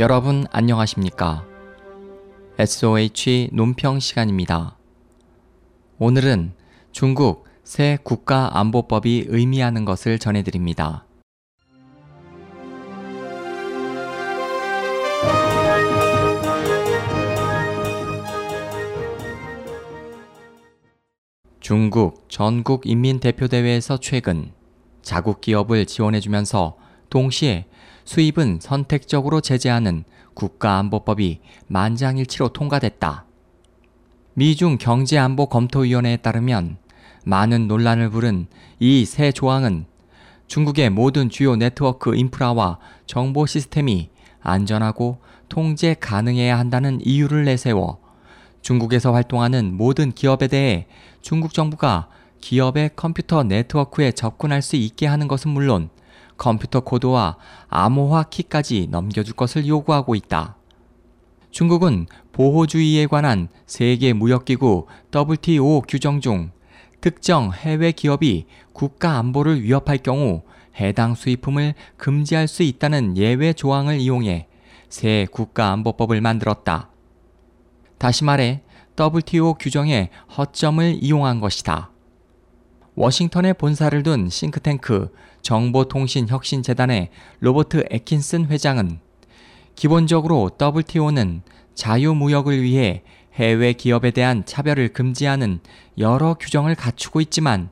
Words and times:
여러분 0.00 0.44
안녕하십니까? 0.50 1.46
SOH 2.58 3.50
논평 3.52 4.00
시간입니다. 4.00 4.76
오늘은 6.00 6.52
중국 6.90 7.44
새 7.62 7.96
국가안보법이 8.02 9.26
의미하는 9.28 9.84
것을 9.84 10.18
전해드립니다. 10.18 11.06
중국 21.60 22.28
전국인민대표대회에서 22.28 23.98
최근 23.98 24.50
자국 25.02 25.40
기업을 25.40 25.86
지원해주면서 25.86 26.83
동시에 27.14 27.66
수입은 28.04 28.58
선택적으로 28.60 29.40
제재하는 29.40 30.02
국가안보법이 30.34 31.38
만장일치로 31.68 32.48
통과됐다. 32.48 33.24
미중 34.34 34.78
경제안보검토위원회에 34.78 36.16
따르면 36.16 36.76
많은 37.24 37.68
논란을 37.68 38.10
부른 38.10 38.48
이 38.80 39.04
새 39.06 39.30
조항은 39.30 39.86
중국의 40.48 40.90
모든 40.90 41.30
주요 41.30 41.54
네트워크 41.54 42.16
인프라와 42.16 42.78
정보 43.06 43.46
시스템이 43.46 44.10
안전하고 44.42 45.18
통제 45.48 45.94
가능해야 45.94 46.58
한다는 46.58 46.98
이유를 47.00 47.44
내세워 47.44 48.00
중국에서 48.60 49.12
활동하는 49.12 49.76
모든 49.76 50.10
기업에 50.10 50.48
대해 50.48 50.88
중국 51.22 51.54
정부가 51.54 52.08
기업의 52.40 52.90
컴퓨터 52.96 53.44
네트워크에 53.44 54.10
접근할 54.10 54.62
수 54.62 54.74
있게 54.74 55.06
하는 55.06 55.28
것은 55.28 55.52
물론 55.52 55.90
컴퓨터 56.36 56.80
코드와 56.80 57.36
암호화 57.68 58.24
키까지 58.24 58.88
넘겨줄 58.90 59.34
것을 59.34 59.66
요구하고 59.66 60.14
있다. 60.14 60.56
중국은 61.50 62.06
보호주의에 62.32 63.06
관한 63.06 63.48
세계 63.66 64.12
무역기구 64.12 64.86
WTO 65.14 65.82
규정 65.82 66.20
중 66.20 66.50
특정 67.00 67.52
해외 67.52 67.92
기업이 67.92 68.46
국가 68.72 69.18
안보를 69.18 69.62
위협할 69.62 69.98
경우 69.98 70.42
해당 70.80 71.14
수입품을 71.14 71.74
금지할 71.96 72.48
수 72.48 72.62
있다는 72.62 73.16
예외 73.16 73.52
조항을 73.52 74.00
이용해 74.00 74.48
새 74.88 75.26
국가안보법을 75.30 76.20
만들었다. 76.20 76.90
다시 77.98 78.24
말해 78.24 78.62
WTO 78.98 79.54
규정의 79.54 80.10
허점을 80.36 80.98
이용한 81.00 81.40
것이다. 81.40 81.90
워싱턴에 82.94 83.52
본사를 83.54 84.02
둔 84.02 84.28
싱크탱크 84.28 85.12
정보통신혁신재단의 85.42 87.10
로버트 87.40 87.84
에킨슨 87.90 88.46
회장은 88.46 89.00
기본적으로 89.74 90.50
WTO는 90.60 91.42
자유무역을 91.74 92.62
위해 92.62 93.02
해외 93.34 93.72
기업에 93.72 94.12
대한 94.12 94.44
차별을 94.44 94.92
금지하는 94.92 95.58
여러 95.98 96.34
규정을 96.34 96.76
갖추고 96.76 97.20
있지만 97.22 97.70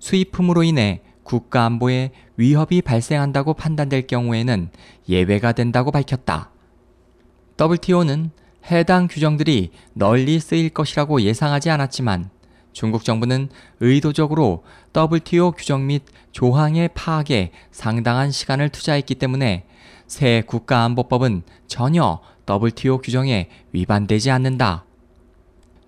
수입품으로 0.00 0.64
인해 0.64 1.02
국가 1.22 1.64
안보에 1.64 2.10
위협이 2.36 2.82
발생한다고 2.82 3.54
판단될 3.54 4.06
경우에는 4.06 4.70
예외가 5.08 5.52
된다고 5.52 5.90
밝혔다. 5.90 6.50
WTO는 7.58 8.30
해당 8.70 9.06
규정들이 9.08 9.70
널리 9.94 10.38
쓰일 10.40 10.70
것이라고 10.70 11.22
예상하지 11.22 11.70
않았지만 11.70 12.30
중국 12.76 13.04
정부는 13.04 13.48
의도적으로 13.80 14.62
WTO 14.94 15.52
규정 15.52 15.86
및 15.86 16.02
조항의 16.32 16.90
파악에 16.92 17.50
상당한 17.70 18.30
시간을 18.30 18.68
투자했기 18.68 19.14
때문에 19.14 19.64
새 20.06 20.42
국가안보법은 20.46 21.42
전혀 21.66 22.20
WTO 22.46 22.98
규정에 22.98 23.48
위반되지 23.72 24.30
않는다. 24.30 24.84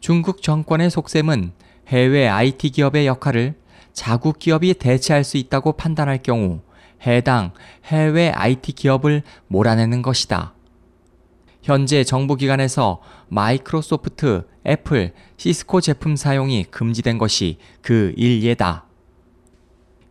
중국 0.01 0.41
정권의 0.41 0.89
속셈은 0.89 1.53
해외 1.89 2.27
IT 2.27 2.71
기업의 2.71 3.07
역할을 3.07 3.57
자국 3.93 4.39
기업이 4.39 4.73
대체할 4.73 5.25
수 5.25 5.37
있다고 5.37 5.73
판단할 5.73 6.23
경우 6.23 6.63
해당 7.07 7.53
해외 7.85 8.31
IT 8.31 8.73
기업을 8.73 9.25
몰아내는 9.49 10.01
것이다. 10.01 10.55
현재 11.69 12.03
정부기관에서 12.03 13.03
마이크로소프트, 13.29 14.47
애플, 14.67 15.13
시스코 15.37 15.83
제품 15.83 16.17
사용이 16.17 16.65
금지된 16.65 17.19
것이 17.19 17.59
그 17.83 18.15
일예다. 18.17 18.87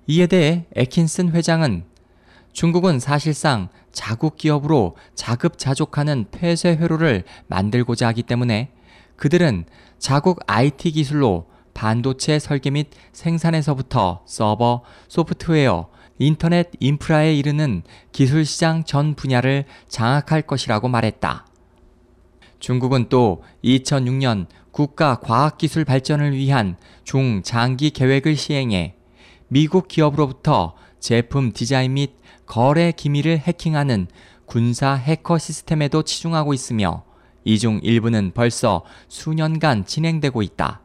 이에 0.05 0.27
대해 0.27 0.67
에킨슨 0.75 1.31
회장은 1.31 1.85
중국은 2.53 2.99
사실상 2.99 3.69
자국 3.91 4.37
기업으로 4.37 4.97
자급자족하는 5.15 6.27
폐쇄 6.29 6.77
회로를 6.77 7.23
만들고자 7.47 8.05
하기 8.09 8.21
때문에 8.21 8.69
그들은 9.15 9.65
자국 9.97 10.41
IT 10.45 10.91
기술로 10.91 11.47
반도체 11.73 12.37
설계 12.37 12.69
및 12.69 12.91
생산에서부터 13.13 14.21
서버, 14.27 14.83
소프트웨어, 15.07 15.89
인터넷 16.19 16.69
인프라에 16.79 17.33
이르는 17.33 17.81
기술 18.11 18.45
시장 18.45 18.83
전 18.83 19.15
분야를 19.15 19.65
장악할 19.87 20.43
것이라고 20.43 20.87
말했다. 20.87 21.46
중국은 22.59 23.09
또 23.09 23.43
2006년 23.63 24.47
국가 24.71 25.19
과학기술 25.19 25.85
발전을 25.85 26.35
위한 26.35 26.77
중장기 27.03 27.91
계획을 27.91 28.35
시행해 28.35 28.95
미국 29.47 29.87
기업으로부터 29.87 30.75
제품 30.99 31.51
디자인 31.51 31.93
및 31.93 32.13
거래 32.45 32.91
기밀을 32.91 33.39
해킹하는 33.39 34.07
군사 34.45 34.93
해커 34.93 35.37
시스템에도 35.37 36.03
치중하고 36.03 36.53
있으며 36.53 37.03
이 37.43 37.59
중 37.59 37.79
일부는 37.81 38.31
벌써 38.33 38.83
수년간 39.07 39.85
진행되고 39.85 40.41
있다. 40.41 40.81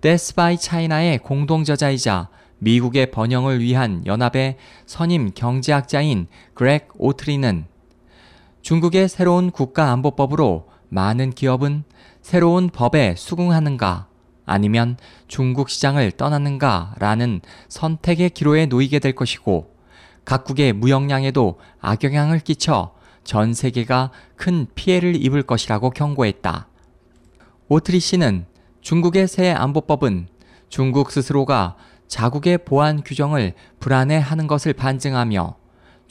데스바이 0.00 0.56
차이나의 0.56 1.18
공동 1.18 1.64
저자이자 1.64 2.28
미국의 2.58 3.10
번영을 3.10 3.60
위한 3.60 4.06
연합의 4.06 4.56
선임 4.86 5.32
경제학자인 5.34 6.28
그렉 6.54 6.90
오트리는 6.96 7.66
중국의 8.62 9.08
새로운 9.08 9.50
국가안보법으로 9.50 10.68
많은 10.88 11.30
기업은 11.30 11.82
새로운 12.20 12.70
법에 12.70 13.14
수긍하는가 13.16 14.06
아니면 14.46 14.96
중국 15.26 15.68
시장을 15.68 16.12
떠나는가 16.12 16.94
라는 16.98 17.40
선택의 17.68 18.30
기로에 18.30 18.66
놓이게 18.66 19.00
될 19.00 19.14
것이고 19.14 19.74
각국의 20.24 20.74
무역량에도 20.74 21.58
악영향을 21.80 22.38
끼쳐 22.38 22.94
전 23.24 23.52
세계가 23.52 24.10
큰 24.36 24.66
피해를 24.74 25.16
입을 25.16 25.42
것이라고 25.42 25.90
경고했다. 25.90 26.68
오트리 27.68 27.98
씨는 27.98 28.46
중국의 28.80 29.26
새 29.26 29.50
안보법은 29.50 30.28
중국 30.68 31.10
스스로가 31.10 31.76
자국의 32.06 32.58
보안 32.58 33.02
규정을 33.02 33.54
불안해하는 33.80 34.46
것을 34.46 34.72
반증하며 34.72 35.61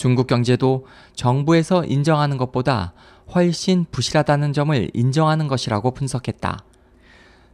중국 0.01 0.25
경제도 0.25 0.87
정부에서 1.13 1.85
인정하는 1.85 2.37
것보다 2.37 2.93
훨씬 3.35 3.85
부실하다는 3.91 4.51
점을 4.51 4.89
인정하는 4.95 5.47
것이라고 5.47 5.91
분석했다. 5.91 6.65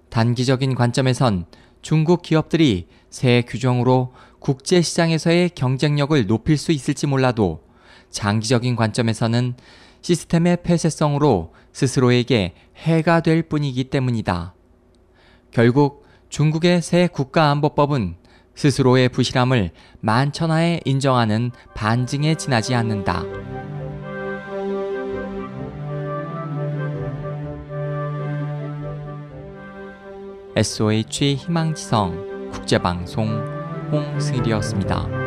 단기적인 0.08 0.74
관점에선 0.74 1.46
중국 1.82 2.22
기업들이 2.22 2.88
새 3.10 3.44
규정으로 3.46 4.14
국제 4.40 4.82
시장에서의 4.82 5.50
경쟁력을 5.56 6.26
높일 6.26 6.56
수 6.56 6.72
있을지 6.72 7.06
몰라도 7.06 7.64
장기적인 8.12 8.78
관점에서는 8.78 9.56
시스템의 10.00 10.64
폐쇄성으로 10.64 11.54
스스로에게 11.74 12.54
해가 12.78 13.20
될 13.20 13.44
뿐이기 13.44 13.90
때문이다. 13.90 14.54
결국 15.52 16.06
중국의 16.30 16.82
새 16.82 17.08
국가안보법은 17.08 18.16
스스로의 18.58 19.10
부실함을 19.10 19.70
만천하에 20.02 20.82
인정하는 20.84 21.52
반증에 21.76 22.34
지나지 22.34 22.74
않는다. 22.74 23.24
SOH 30.56 31.36
희망지성 31.36 32.50
국제방송 32.52 33.30
홍승일이었습니다. 33.92 35.27